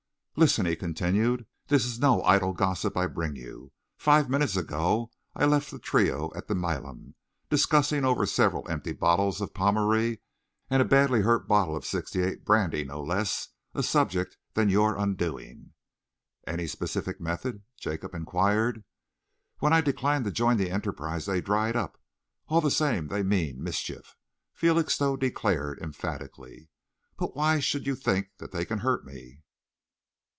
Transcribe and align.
"Listen," 0.37 0.65
he 0.65 0.75
continued, 0.77 1.45
"this 1.67 1.85
is 1.85 1.99
no 1.99 2.23
idle 2.23 2.53
gossip 2.53 2.95
I 2.97 3.05
bring 3.05 3.35
you. 3.35 3.73
Five 3.97 4.27
minutes 4.29 4.55
ago 4.55 5.11
I 5.35 5.43
left 5.45 5.69
the 5.69 5.77
trio 5.77 6.31
at 6.33 6.47
the 6.47 6.55
Milan, 6.55 7.13
discussing 7.49 8.05
over 8.05 8.25
several 8.25 8.67
empty 8.69 8.93
bottles 8.93 9.41
of 9.41 9.53
Pommery 9.53 10.19
and 10.69 10.81
a 10.81 10.85
badly 10.85 11.21
hurt 11.21 11.47
bottle 11.49 11.75
of 11.75 11.85
'68 11.85 12.43
brandy 12.45 12.83
no 12.85 13.03
less 13.03 13.49
a 13.75 13.83
subject 13.83 14.37
than 14.53 14.69
your 14.69 14.95
undoing." 14.95 15.73
"Any 16.47 16.65
specific 16.65 17.19
method?" 17.21 17.63
Jacob 17.77 18.15
enquired. 18.15 18.83
"When 19.59 19.73
I 19.73 19.81
declined 19.81 20.23
to 20.25 20.31
join 20.31 20.55
the 20.57 20.71
enterprise, 20.71 21.25
they 21.27 21.41
dried 21.41 21.75
up. 21.75 22.01
All 22.47 22.61
the 22.61 22.71
same 22.71 23.09
they 23.09 23.21
mean 23.21 23.61
mischief," 23.61 24.15
Felixstowe 24.53 25.17
declared 25.17 25.79
emphatically. 25.79 26.69
"But 27.17 27.35
why 27.35 27.59
should 27.59 27.85
you 27.85 27.95
think 27.95 28.37
that 28.37 28.51
they 28.53 28.65
can 28.65 28.79
hurt 28.79 29.05
me?" 29.05 29.41